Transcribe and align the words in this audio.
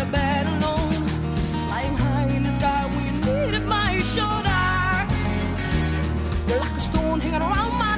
a 0.00 0.04
bed 0.06 0.46
alone. 0.46 0.92
Flying 1.68 1.96
high 1.96 2.26
in 2.36 2.42
the 2.42 2.52
sky 2.52 2.86
when 2.92 3.04
you 3.06 3.14
needed 3.26 3.66
my 3.66 4.00
shoulder. 4.14 4.62
You're 6.48 6.60
like 6.60 6.76
a 6.76 6.80
stone 6.80 7.20
hanging 7.20 7.42
around 7.42 7.74
my 7.78 7.89